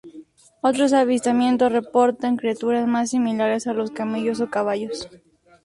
Otros 0.61 0.93
avistamientos 0.93 1.71
reportan 1.71 2.35
criaturas 2.35 2.87
más 2.87 3.11
similares 3.11 3.67
a 3.67 3.73
los 3.73 3.91
camellos 3.91 4.39
o 4.41 4.49
caballos. 4.49 5.07